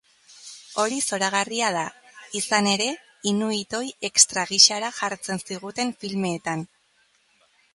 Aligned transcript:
Hori 0.83 0.95
zoragarria 1.09 1.67
da, 1.75 1.83
izan 2.39 2.69
ere, 2.71 2.87
inuitoi 3.33 3.83
extra 4.09 4.47
gisara 4.53 4.91
jartzen 5.01 5.45
ziguten 5.49 5.93
filmeetan. 6.05 6.65